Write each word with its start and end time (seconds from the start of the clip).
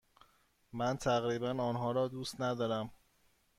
من 0.73 0.97
تقریبا 0.97 1.63
آنها 1.63 1.91
را 1.91 2.07
دوست 2.07 2.41
ندارم. 2.41 2.93